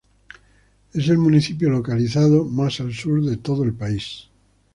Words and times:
Es 0.95 1.09
el 1.09 1.19
municipio 1.19 1.69
localizado 1.69 2.43
más 2.43 2.79
al 2.79 2.91
sur 2.91 3.21
de 3.23 3.37
todo 3.37 3.63
el 3.63 3.73
país. 3.75 4.29